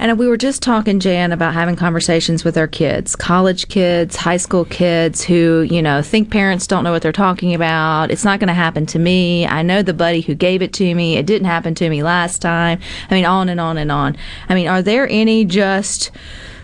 [0.00, 4.38] And we were just talking, Jan, about having conversations with our kids, college kids, high
[4.38, 8.10] school kids who, you know, think parents don't know what they're talking about.
[8.10, 9.46] It's not going to happen to me.
[9.46, 11.18] I know the buddy who gave it to me.
[11.18, 12.80] It didn't happen to me last time.
[13.10, 14.16] I mean, on and on and on.
[14.48, 16.10] I mean, are there any just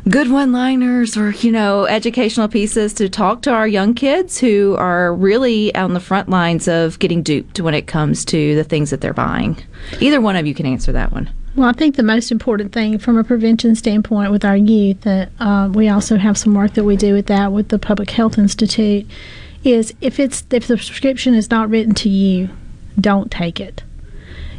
[0.09, 4.77] good one liners or, you know, educational pieces to talk to our young kids who
[4.79, 8.91] are really on the front lines of getting duped when it comes to the things
[8.91, 9.57] that they're buying?
[10.01, 11.29] Either one of you can answer that one.
[11.57, 15.31] Well, I think the most important thing from a prevention standpoint with our youth, that
[15.41, 18.37] uh, we also have some work that we do with that with the Public Health
[18.37, 19.07] Institute,
[19.65, 22.51] is if it's if the prescription is not written to you,
[23.01, 23.83] don't take it.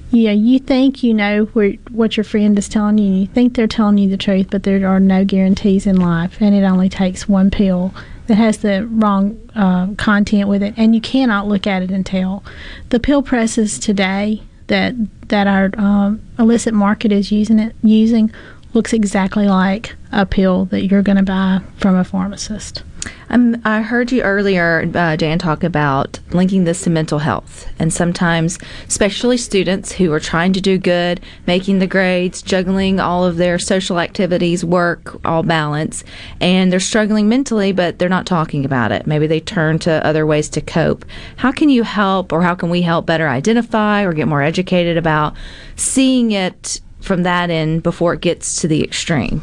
[0.10, 3.14] Yeah, you think you know what your friend is telling you.
[3.14, 6.56] You think they're telling you the truth, but there are no guarantees in life, and
[6.56, 7.94] it only takes one pill
[8.28, 12.06] that has the wrong uh, content with it, and you cannot look at it and
[12.06, 12.44] tell.
[12.90, 14.96] The pill presses today that
[15.30, 18.32] that our um, illicit market is using it using
[18.74, 22.84] looks exactly like a pill that you're going to buy from a pharmacist.
[23.30, 27.68] Um, I heard you earlier, uh, Dan, talk about linking this to mental health.
[27.78, 33.26] And sometimes, especially students who are trying to do good, making the grades, juggling all
[33.26, 36.06] of their social activities, work, all balance,
[36.40, 39.06] and they're struggling mentally, but they're not talking about it.
[39.06, 41.04] Maybe they turn to other ways to cope.
[41.36, 44.96] How can you help, or how can we help better identify or get more educated
[44.98, 45.36] about
[45.76, 49.42] seeing it from that end before it gets to the extreme?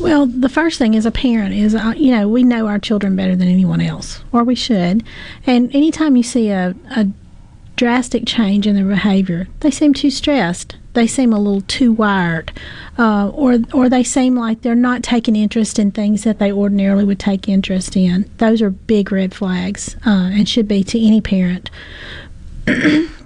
[0.00, 3.16] Well, the first thing as a parent is, uh, you know, we know our children
[3.16, 5.04] better than anyone else, or we should.
[5.46, 7.08] And anytime you see a, a
[7.76, 10.76] drastic change in their behavior, they seem too stressed.
[10.94, 12.50] They seem a little too wired,
[12.98, 17.04] uh, or or they seem like they're not taking interest in things that they ordinarily
[17.04, 18.28] would take interest in.
[18.38, 21.70] Those are big red flags, uh, and should be to any parent.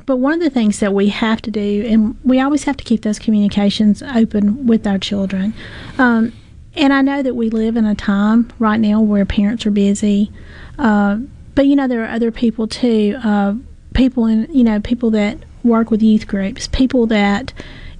[0.06, 2.84] but one of the things that we have to do, and we always have to
[2.84, 5.54] keep those communications open with our children.
[5.98, 6.32] Um,
[6.76, 10.30] and I know that we live in a time right now where parents are busy,
[10.78, 11.18] uh,
[11.54, 13.16] but you know there are other people too.
[13.22, 13.54] Uh,
[13.94, 17.52] people in you know people that work with youth groups, people that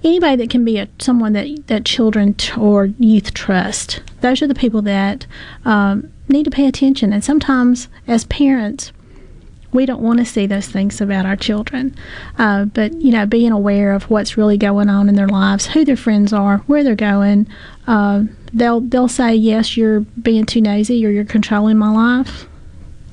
[0.03, 4.01] anybody that can be a, someone that that children t- or youth trust.
[4.21, 5.25] Those are the people that
[5.65, 7.13] um, need to pay attention.
[7.13, 8.91] And sometimes, as parents,
[9.75, 11.95] we don't want to see those things about our children.
[12.37, 15.85] Uh, but you know, being aware of what's really going on in their lives, who
[15.85, 17.47] their friends are, where they're going,
[17.85, 18.23] uh,
[18.53, 22.47] they'll they'll say yes, you're being too nosy or you're controlling my life.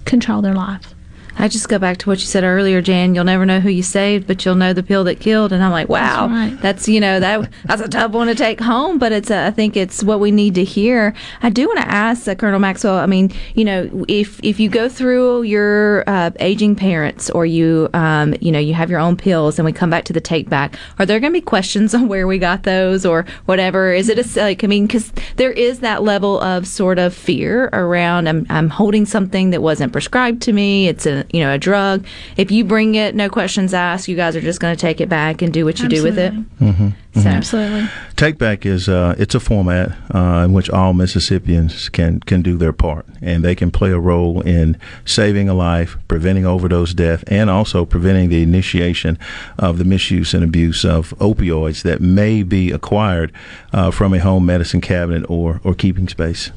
[0.04, 0.94] Control their life.
[1.36, 3.14] I just go back to what you said earlier, Jan.
[3.14, 5.52] You'll never know who you saved, but you'll know the pill that killed.
[5.52, 6.62] And I'm like, wow, that's, right.
[6.62, 9.50] that's you know that that's a tough one to take home, but it's a, I
[9.50, 11.14] think it's what we need to hear.
[11.42, 12.96] I do want to ask uh, Colonel Maxwell.
[12.96, 17.88] I mean, you know, if if you go through your uh, aging parents or you
[17.94, 20.48] um, you know you have your own pills and we come back to the take
[20.48, 23.92] back, are there going to be questions on where we got those or whatever?
[23.92, 27.68] Is it a like I mean, because there is that level of sort of fear
[27.72, 30.88] around I'm I'm holding something that wasn't prescribed to me.
[30.88, 32.04] It's a you know a drug.
[32.36, 34.08] If you bring it, no questions asked.
[34.08, 36.10] You guys are just going to take it back and do what you Absolutely.
[36.10, 36.60] do with it.
[36.60, 36.88] Mm-hmm.
[37.14, 37.28] So mm-hmm.
[37.28, 37.88] Absolutely.
[38.16, 42.56] Take back is uh, it's a format uh, in which all Mississippians can can do
[42.56, 47.22] their part, and they can play a role in saving a life, preventing overdose death,
[47.26, 49.18] and also preventing the initiation
[49.58, 53.32] of the misuse and abuse of opioids that may be acquired
[53.72, 56.50] uh, from a home medicine cabinet or or keeping space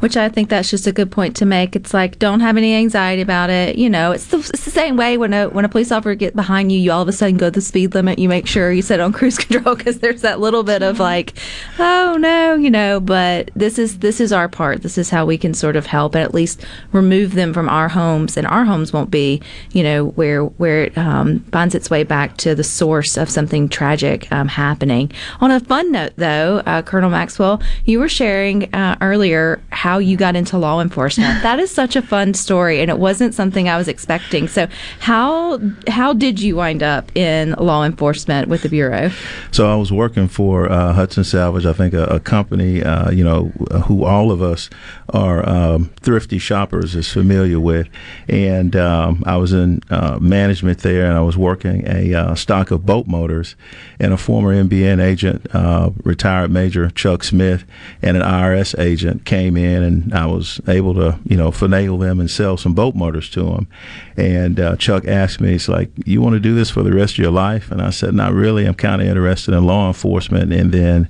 [0.00, 1.76] which I think that's just a good point to make.
[1.76, 3.76] It's like don't have any anxiety about it.
[3.76, 6.36] You know, it's the, it's the same way when a when a police officer get
[6.36, 8.18] behind you, you all of a sudden go the speed limit.
[8.18, 11.34] You make sure you set on cruise control because there's that little bit of like,
[11.78, 13.00] oh no, you know.
[13.00, 14.82] But this is this is our part.
[14.82, 17.88] This is how we can sort of help and at least remove them from our
[17.88, 19.40] homes, and our homes won't be,
[19.72, 23.68] you know, where where it um, finds its way back to the source of something
[23.68, 25.10] tragic um, happening.
[25.40, 30.16] On a fun note, though, uh, Colonel Maxwell, you were sharing uh, earlier how you
[30.16, 31.42] got into law enforcement.
[31.42, 34.48] that is such a fun story, and it wasn't something I was expecting.
[34.48, 34.68] So,
[35.00, 39.10] how how did you wind up in law enforcement with the bureau?
[39.50, 41.66] So, I was working for uh, Hudson Salvage.
[41.66, 43.46] I think a, a company, uh, you know,
[43.86, 44.70] who all of us
[45.10, 47.88] are um, thrifty shoppers is familiar with,
[48.28, 52.70] and um, I was in uh, management there, and I was working a uh, stock
[52.70, 53.54] of boat motors,
[54.00, 57.64] and a former MBN agent, uh, retired Major Chuck Smith,
[58.02, 62.20] and an IRS agent came in, and I was able to, you know, finagle them
[62.20, 63.68] and sell some boat motors to them.
[64.16, 67.14] And uh, Chuck asked me, "He's like, you want to do this for the rest
[67.14, 68.66] of your life?" And I said, "Not really.
[68.66, 71.08] I'm kind of interested in law enforcement." And then,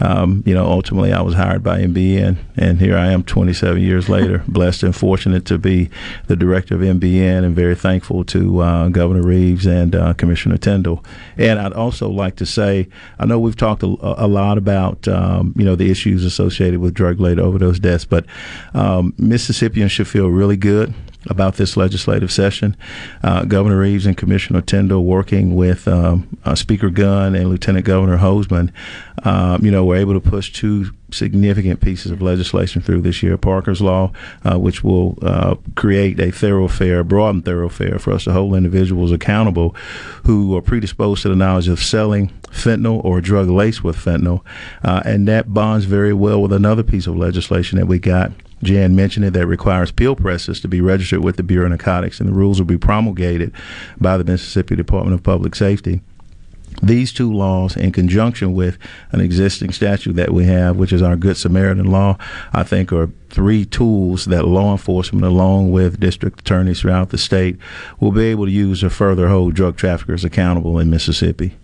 [0.00, 4.08] um, you know, ultimately, I was hired by MBN, and here I am, 27 years
[4.08, 5.90] later, blessed and fortunate to be
[6.26, 11.04] the director of MBN, and very thankful to uh, Governor Reeves and uh, Commissioner Tindell.
[11.36, 12.88] And I'd also like to say,
[13.18, 16.94] I know we've talked a, a lot about, um, you know, the issues associated with
[16.94, 18.24] drug-related overdose deaths, but
[18.72, 20.92] um, Mississippians should feel really good
[21.26, 22.76] about this legislative session.
[23.22, 28.18] Uh, Governor Reeves and Commissioner Tindell, working with um, uh, Speaker Gunn and Lieutenant Governor
[28.18, 28.72] Hosemann,
[29.24, 33.38] um, you know, were able to push two significant pieces of legislation through this year.
[33.38, 34.12] Parker's Law,
[34.44, 39.74] uh, which will uh, create a thoroughfare, broadened thoroughfare for us to hold individuals accountable
[40.24, 44.42] who are predisposed to the knowledge of selling fentanyl or drug laced with fentanyl.
[44.82, 48.32] Uh, and that bonds very well with another piece of legislation that we got
[48.64, 52.20] Jan mentioned it, that requires pill presses to be registered with the Bureau of Narcotics,
[52.20, 53.52] and the rules will be promulgated
[54.00, 56.00] by the Mississippi Department of Public Safety.
[56.82, 58.78] These two laws, in conjunction with
[59.12, 62.18] an existing statute that we have, which is our Good Samaritan law,
[62.52, 67.58] I think are three tools that law enforcement, along with district attorneys throughout the state,
[68.00, 71.54] will be able to use to further hold drug traffickers accountable in Mississippi.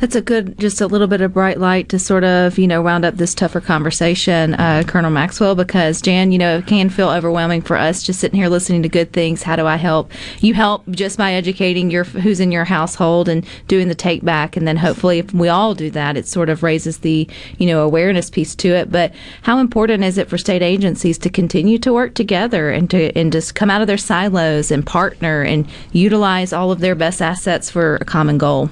[0.00, 2.82] That's a good, just a little bit of bright light to sort of, you know,
[2.82, 7.08] round up this tougher conversation, uh, Colonel Maxwell, because Jan, you know, it can feel
[7.08, 9.42] overwhelming for us just sitting here listening to good things.
[9.42, 10.10] How do I help?
[10.40, 14.56] You help just by educating your who's in your household and doing the take back,
[14.56, 17.82] and then hopefully, if we all do that, it sort of raises the, you know,
[17.82, 18.90] awareness piece to it.
[18.90, 19.12] But
[19.42, 23.32] how important is it for state agencies to continue to work together and to and
[23.32, 27.70] just come out of their silos and partner and utilize all of their best assets
[27.70, 28.70] for a common goal?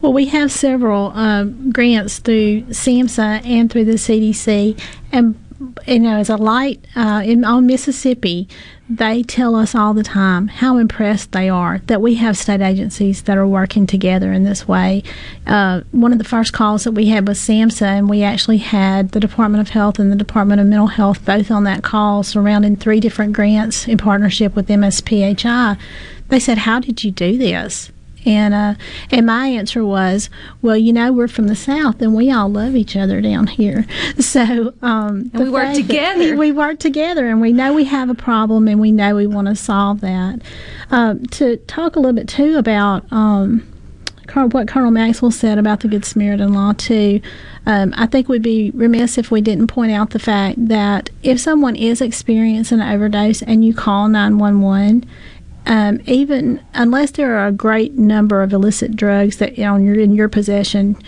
[0.00, 4.80] Well, we have several uh, grants through SAMHSA and through the CDC,
[5.12, 5.38] and
[5.86, 8.48] you know, as a light uh, in on Mississippi,
[8.88, 13.22] they tell us all the time how impressed they are that we have state agencies
[13.24, 15.02] that are working together in this way.
[15.46, 19.10] Uh, one of the first calls that we had was SAMHSA, and we actually had
[19.10, 22.74] the Department of Health and the Department of Mental Health both on that call, surrounding
[22.74, 25.78] three different grants in partnership with MSPHI.
[26.28, 27.90] They said, "How did you do this?"
[28.26, 28.74] And uh,
[29.10, 30.28] and my answer was,
[30.60, 33.86] well, you know, we're from the south, and we all love each other down here.
[34.20, 36.36] So um, we work together.
[36.40, 39.48] We work together, and we know we have a problem, and we know we want
[39.48, 40.40] to solve that.
[40.90, 43.10] Um, to talk a little bit too about.
[43.12, 43.66] Um,
[44.32, 47.20] what Colonel Maxwell said about the Good Samaritan law, too.
[47.66, 51.40] Um, I think we'd be remiss if we didn't point out the fact that if
[51.40, 55.04] someone is experiencing an overdose and you call 911
[55.70, 60.28] um, even unless there are a great number of illicit drugs that you're in your
[60.28, 61.00] possession,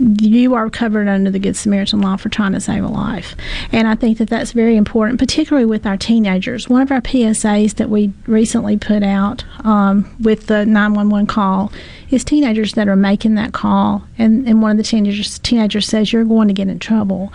[0.00, 3.36] you are covered under the Good Samaritan law for trying to save a life.
[3.70, 6.68] And I think that that's very important, particularly with our teenagers.
[6.68, 11.72] One of our PSAs that we recently put out um, with the 911 call
[12.10, 16.12] is teenagers that are making that call, and, and one of the teenagers, teenagers says,
[16.12, 17.32] You're going to get in trouble.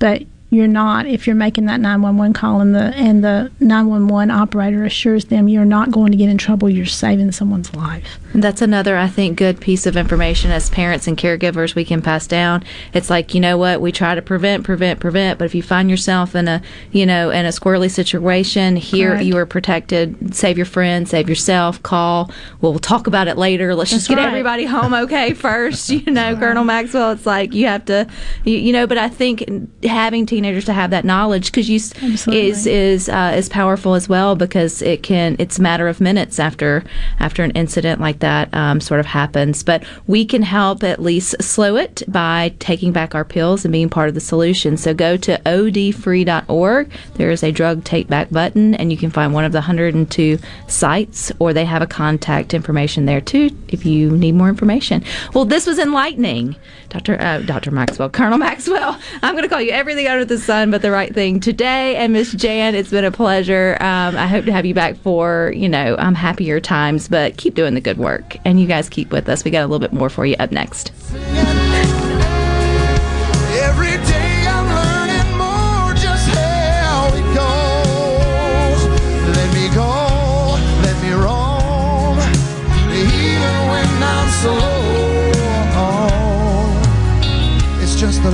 [0.00, 4.84] But you're not if you're making that 911 call and the and the 911 operator
[4.84, 8.20] assures them you're not going to get in trouble you're saving someone's life.
[8.32, 10.50] That's another i think good piece of information.
[10.52, 12.62] As parents and caregivers we can pass down.
[12.92, 13.80] It's like you know what?
[13.80, 17.30] We try to prevent prevent prevent but if you find yourself in a you know
[17.30, 19.24] in a squirrely situation here Correct.
[19.24, 20.34] you are protected.
[20.34, 21.82] Save your friends save yourself.
[21.82, 22.30] Call.
[22.60, 23.74] We'll talk about it later.
[23.74, 24.28] Let's that's just get right.
[24.28, 25.90] everybody home okay first.
[25.90, 26.38] You know right.
[26.38, 28.06] colonel maxwell it's like you have to
[28.44, 29.44] you, you know but i think
[29.84, 32.48] having to teenagers to have that knowledge because you Absolutely.
[32.48, 36.38] is is uh, is powerful as well because it can it's a matter of minutes
[36.38, 36.84] after
[37.20, 39.62] after an incident like that um, sort of happens.
[39.62, 43.88] But we can help at least slow it by taking back our pills and being
[43.88, 44.76] part of the solution.
[44.76, 46.90] So go to odfree.org.
[47.14, 50.38] There is a drug take back button, and you can find one of the 102
[50.66, 55.02] sites, or they have a contact information there too if you need more information.
[55.32, 56.56] Well, this was enlightening,
[56.90, 57.18] Dr.
[57.18, 57.70] Uh, Dr.
[57.70, 59.00] Maxwell, Colonel Maxwell.
[59.22, 61.96] I'm going to call you everything under the sun but the right thing today.
[61.96, 63.76] And Miss Jan, it's been a pleasure.
[63.80, 67.54] Um, I hope to have you back for, you know, um, happier times, but keep
[67.54, 68.36] doing the good work.
[68.44, 69.44] And you guys keep with us.
[69.44, 70.92] We got a little bit more for you up next.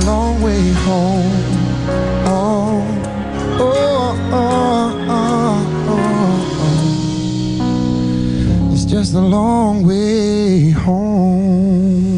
[0.05, 1.52] long way home.
[9.03, 12.12] Just a long way home.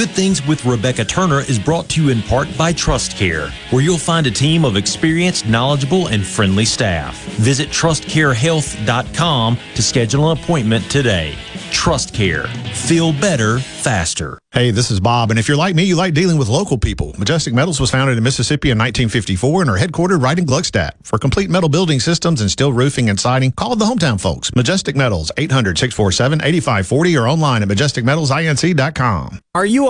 [0.00, 3.82] Good Things with Rebecca Turner is brought to you in part by Trust Care, where
[3.82, 7.22] you'll find a team of experienced, knowledgeable, and friendly staff.
[7.34, 11.36] Visit trustcarehealth.com to schedule an appointment today.
[11.70, 12.46] Trust Care.
[12.72, 14.38] Feel better, faster.
[14.52, 17.14] Hey, this is Bob, and if you're like me, you like dealing with local people.
[17.18, 20.92] Majestic Metals was founded in Mississippi in 1954 and are headquartered right in Gluckstadt.
[21.04, 24.52] For complete metal building systems and steel roofing and siding, call the hometown folks.
[24.56, 29.40] Majestic Metals, 800-647-8540 or online at majesticmetalsinc.com.
[29.54, 29.89] Are you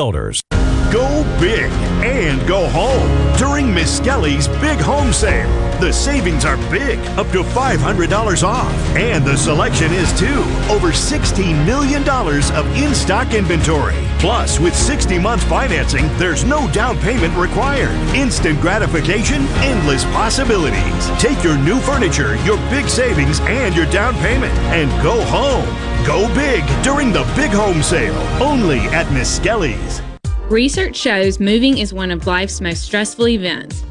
[0.00, 0.40] Builders.
[0.90, 1.70] Go big
[2.02, 5.69] and go home during Miskelly's Big Home Sale.
[5.80, 8.70] The savings are big, up to $500 off.
[8.94, 10.42] And the selection is too.
[10.68, 13.96] Over $16 million of in stock inventory.
[14.18, 17.96] Plus, with 60 month financing, there's no down payment required.
[18.14, 21.08] Instant gratification, endless possibilities.
[21.18, 25.64] Take your new furniture, your big savings, and your down payment, and go home.
[26.06, 30.02] Go big during the Big Home Sale, only at Miskelly's.
[30.50, 33.84] Research shows moving is one of life's most stressful events,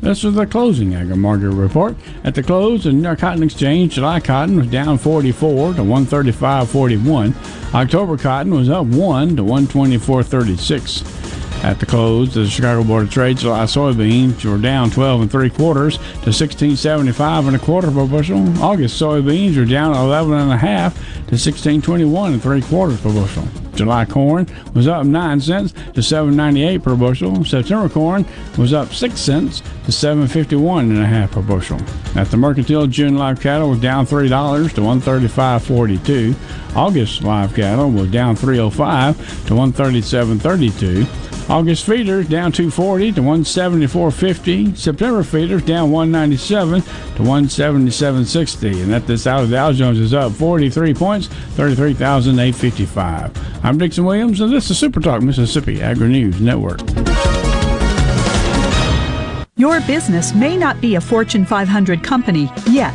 [0.00, 1.96] This is the closing agri market report.
[2.22, 7.74] At the close, the New York Cotton Exchange July cotton was down 44 to 135.41.
[7.74, 11.64] October cotton was up 1 to 124.36.
[11.64, 15.50] At the close, the Chicago Board of Trade July soybeans were down 12 and three
[15.50, 18.62] quarters to 16.75 and a quarter per bushel.
[18.62, 20.94] August soybeans were down 11 and a half
[21.28, 23.48] to 16.21 and three quarters per bushel.
[23.76, 27.44] July corn was up 9 cents to 7.98 per bushel.
[27.44, 28.24] September corn
[28.58, 31.80] was up 6 cents to 7.51 and a half per bushel.
[32.16, 36.76] At the mercantile, June live cattle was down $3 to 135.42.
[36.76, 41.26] August live cattle was down 305 to 137.32.
[41.48, 44.76] August feeders down 240 to 174.50.
[44.76, 48.82] September feeders down 197 to 177.60.
[48.82, 53.64] And at this hour, Dow Jones is up 43 points, 33,855.
[53.66, 56.78] I'm Dixon Williams, and this is Super Talk Mississippi Agri News Network.
[59.56, 62.94] Your business may not be a Fortune 500 company yet.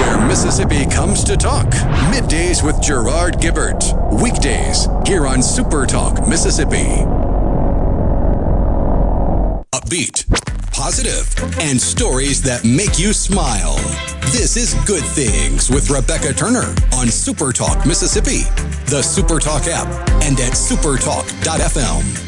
[0.00, 1.66] Where Mississippi comes to talk.
[2.12, 3.82] Middays with Gerard Gibert.
[4.20, 7.04] Weekdays here on Super Talk Mississippi.
[9.72, 10.26] Upbeat,
[10.72, 11.26] positive,
[11.60, 13.76] and stories that make you smile.
[14.32, 18.42] This is Good Things with Rebecca Turner on Super Talk Mississippi,
[18.86, 19.86] the Super Talk app,
[20.22, 22.25] and at supertalk.fm.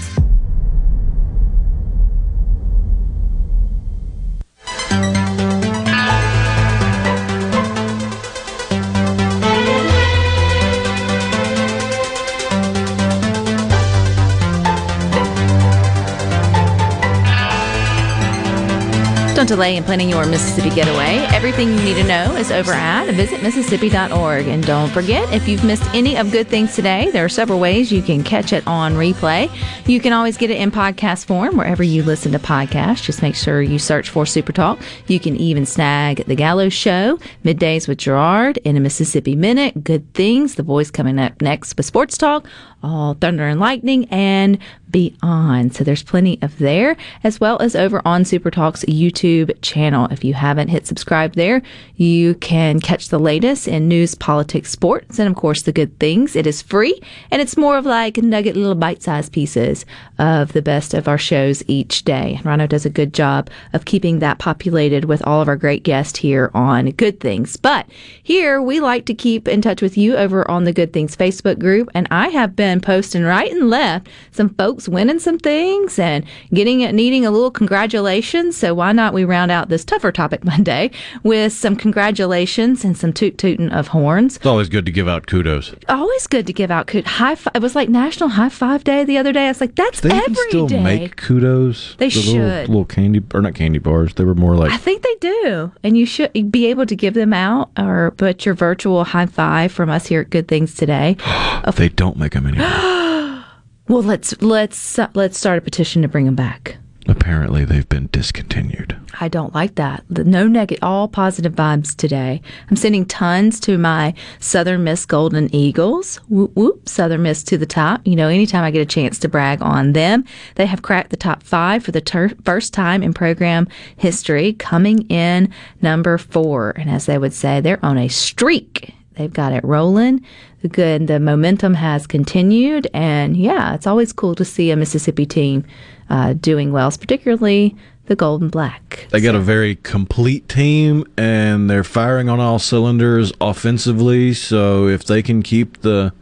[19.48, 21.16] delay in planning your Mississippi getaway.
[21.34, 24.46] Everything you need to know is over at visitmississippi.org.
[24.46, 27.90] And don't forget, if you've missed any of good things today, there are several ways
[27.90, 29.50] you can catch it on replay.
[29.86, 33.02] You can always get it in podcast form wherever you listen to podcasts.
[33.02, 34.78] Just make sure you search for Super Talk.
[35.06, 40.12] You can even snag The Gallo Show, Middays with Gerard, in a Mississippi Minute, Good
[40.12, 42.46] Things, The Voice coming up next with Sports Talk,
[42.82, 44.58] All Thunder and Lightning, and
[44.90, 45.74] beyond.
[45.74, 50.08] So there's plenty of there, as well as over on Super Talk's YouTube channel.
[50.10, 51.60] If you haven't hit subscribe there,
[51.96, 56.34] you can catch the latest in news, politics, sports, and of course the good things.
[56.34, 56.98] It is free,
[57.30, 59.84] and it's more of like nugget little bite-sized pieces
[60.18, 62.40] of the best of our shows each day.
[62.44, 66.18] Rhino does a good job of keeping that populated with all of our great guests
[66.18, 67.56] here on Good Things.
[67.56, 67.86] But
[68.22, 71.58] here we like to keep in touch with you over on the Good Things Facebook
[71.58, 76.24] group, and I have been posting right and left some folks winning some things and
[76.52, 78.56] getting needing a little congratulations.
[78.56, 80.90] So why not we round out this tougher topic Monday
[81.22, 84.36] with some congratulations and some toot tooting of horns.
[84.36, 85.74] It's always good to give out kudos.
[85.88, 87.10] Always good to give out kudos.
[87.12, 87.52] High five.
[87.54, 89.46] It was like National High Five Day the other day.
[89.46, 90.82] I was like, that's They every can still day.
[90.82, 91.96] make kudos.
[91.98, 92.34] They the should.
[92.34, 94.14] Little, little candy, or not candy bars.
[94.14, 97.14] They were more like I think they do, and you should be able to give
[97.14, 101.16] them out or put your virtual high five from us here at Good Things Today.
[101.76, 102.57] they don't make them anymore.
[103.88, 106.76] well, let's let's uh, let's start a petition to bring them back.
[107.10, 108.94] Apparently, they've been discontinued.
[109.18, 110.04] I don't like that.
[110.10, 112.42] The- No negative, all positive vibes today.
[112.68, 116.16] I'm sending tons to my Southern Miss Golden Eagles.
[116.28, 118.02] Whoop whoop, Southern Miss to the top.
[118.04, 120.24] You know, anytime I get a chance to brag on them,
[120.56, 125.06] they have cracked the top five for the ter- first time in program history, coming
[125.08, 125.48] in
[125.80, 126.72] number four.
[126.76, 128.94] And as they would say, they're on a streak.
[129.18, 130.24] They've got it rolling.
[130.62, 135.26] The good, the momentum has continued, and yeah, it's always cool to see a Mississippi
[135.26, 135.64] team
[136.08, 139.06] uh, doing well, particularly the Gold and Black.
[139.10, 144.34] They got a very complete team, and they're firing on all cylinders offensively.
[144.34, 146.12] So if they can keep the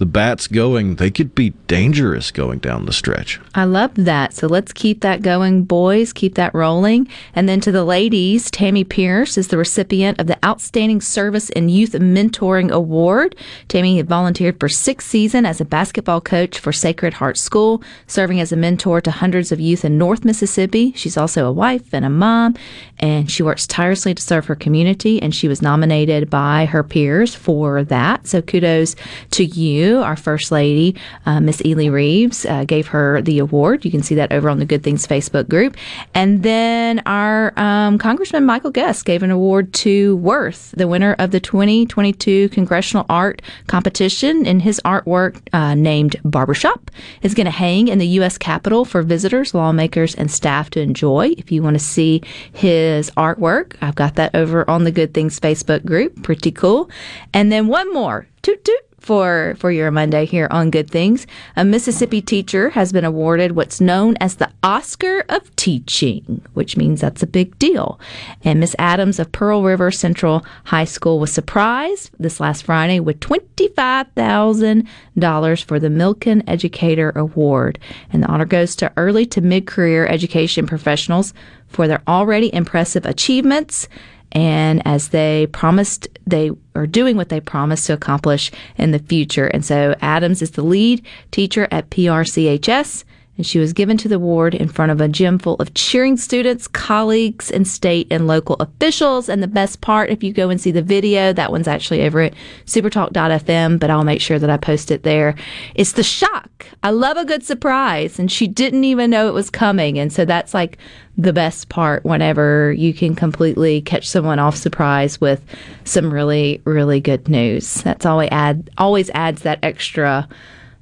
[0.00, 3.38] the bats going, they could be dangerous going down the stretch.
[3.54, 4.32] I love that.
[4.32, 6.14] So let's keep that going, boys.
[6.14, 7.06] Keep that rolling.
[7.34, 11.68] And then to the ladies, Tammy Pierce is the recipient of the Outstanding Service in
[11.68, 13.36] Youth Mentoring Award.
[13.68, 18.40] Tammy had volunteered for six seasons as a basketball coach for Sacred Heart School, serving
[18.40, 20.94] as a mentor to hundreds of youth in North Mississippi.
[20.96, 22.56] She's also a wife and a mom,
[23.00, 25.20] and she works tirelessly to serve her community.
[25.20, 28.26] And she was nominated by her peers for that.
[28.26, 28.94] So kudos
[29.32, 29.98] to you.
[29.98, 30.94] Our First Lady,
[31.26, 33.84] uh, Miss Elee Reeves, uh, gave her the award.
[33.84, 35.76] You can see that over on the Good Things Facebook group.
[36.14, 41.30] And then our um, Congressman Michael Guest gave an award to Worth, the winner of
[41.30, 44.46] the 2022 Congressional Art Competition.
[44.46, 46.90] And his artwork, uh, named Barbershop,
[47.22, 48.36] is going to hang in the U.S.
[48.36, 51.34] Capitol for visitors, lawmakers, and staff to enjoy.
[51.38, 52.22] If you want to see
[52.52, 56.22] his artwork, I've got that over on the Good Things Facebook group.
[56.22, 56.90] Pretty cool.
[57.32, 58.26] And then one more.
[58.42, 61.26] Toot toot for for your Monday here on Good Things.
[61.56, 67.00] A Mississippi teacher has been awarded what's known as the Oscar of Teaching, which means
[67.00, 67.98] that's a big deal.
[68.44, 73.20] And Miss Adams of Pearl River Central High School was surprised this last Friday with
[73.20, 74.86] twenty five thousand
[75.18, 77.78] dollars for the Milken Educator Award,
[78.12, 81.32] and the honor goes to early to mid career education professionals
[81.68, 83.88] for their already impressive achievements
[84.32, 89.46] and as they promised they are doing what they promised to accomplish in the future.
[89.46, 93.04] And so Adams is the lead teacher at PRCHS,
[93.40, 96.18] and she was given to the ward in front of a gym full of cheering
[96.18, 99.30] students, colleagues, and state and local officials.
[99.30, 102.20] And the best part, if you go and see the video, that one's actually over
[102.20, 102.34] at
[102.66, 105.36] supertalk.fm, but I'll make sure that I post it there.
[105.74, 106.66] It's the shock.
[106.82, 109.98] I love a good surprise, and she didn't even know it was coming.
[109.98, 110.76] And so that's like
[111.16, 115.42] the best part whenever you can completely catch someone off surprise with
[115.84, 117.80] some really, really good news.
[117.84, 120.28] That's always add always adds that extra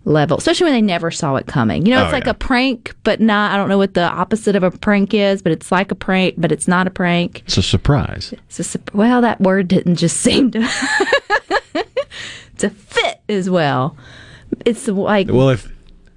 [0.05, 1.85] level, especially when they never saw it coming.
[1.85, 2.31] You know, it's Oh, like yeah.
[2.31, 3.53] a prank, but not.
[3.53, 6.35] I don't know what the opposite of a prank is, but it's like a prank,
[6.39, 7.43] but it's not a prank.
[7.47, 8.33] It's a surprise.
[8.47, 10.69] It's a, sup- well, that word didn't just seem to
[12.59, 13.97] to fit as well.
[14.65, 15.71] It's like Well, if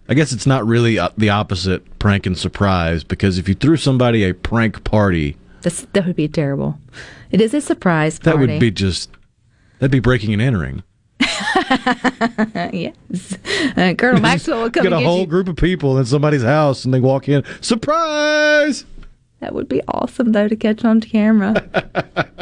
[0.10, 3.78] I guess it's not really uh, the opposite prank and surprise because if you threw
[3.78, 6.80] somebody a prank party, that's, that would be terrible.
[7.30, 9.10] It is a surprise that would be just
[9.80, 10.84] that'd be breaking and entering.
[12.74, 13.38] yes.
[13.78, 15.28] Uh, Colonel Maxwell would come Get a get whole you.
[15.28, 18.86] group of people in somebody's house and they walk in, surprise!
[19.40, 21.56] That would be awesome, though, to catch on camera.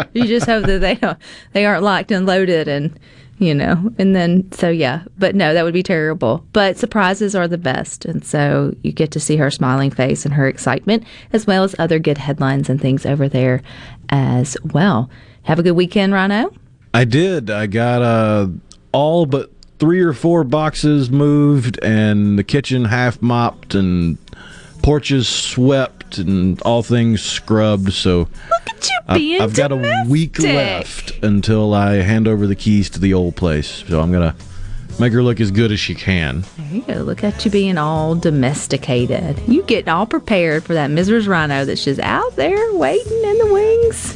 [0.14, 1.18] you just hope that they don't,
[1.54, 3.00] they aren't locked and loaded, and
[3.38, 5.04] you know, and then so yeah.
[5.18, 6.46] But no, that would be terrible.
[6.52, 10.34] But surprises are the best, and so you get to see her smiling face and
[10.34, 13.62] her excitement, as well as other good headlines and things over there
[14.10, 15.10] as well.
[15.44, 16.52] Have a good weekend, Rhino.
[16.94, 17.50] I did.
[17.50, 18.48] I got uh,
[18.92, 24.18] all but three or four boxes moved and the kitchen half mopped and
[24.82, 27.94] porches swept and all things scrubbed.
[27.94, 28.30] So Look
[28.68, 32.90] at you I've, being I've got a week left until I hand over the keys
[32.92, 33.84] to the old place.
[33.88, 34.36] So I'm gonna
[35.00, 36.44] make her look as good as she can.
[36.58, 36.94] There you go.
[36.96, 39.40] Look at you being all domesticated.
[39.48, 41.28] You getting all prepared for that Mrs.
[41.28, 44.14] Rhino that's just out there waiting in the wings.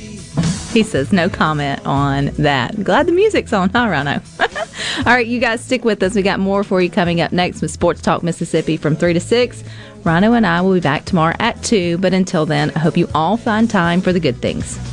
[0.73, 2.83] He says no comment on that.
[2.83, 4.21] Glad the music's on, huh, Rhino?
[4.99, 6.15] all right, you guys stick with us.
[6.15, 9.19] We got more for you coming up next with Sports Talk Mississippi from 3 to
[9.19, 9.63] 6.
[10.03, 13.07] Rhino and I will be back tomorrow at 2, but until then, I hope you
[13.15, 14.92] all find time for the good things.